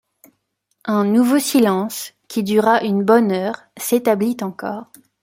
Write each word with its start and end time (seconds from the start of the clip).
Un 0.85 1.05
nouveau 1.05 1.37
silence, 1.37 2.13
qui 2.27 2.41
dura 2.43 2.83
une 2.83 3.03
bonne 3.03 3.31
heure, 3.31 3.61
s’établit 3.77 4.37
encore. 4.41 4.87